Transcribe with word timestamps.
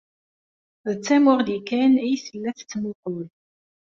D 0.89 0.95
tamuɣli 1.05 1.57
kan 1.69 1.93
ay 2.03 2.15
tella 2.25 2.51
tettmuqqul. 2.57 3.25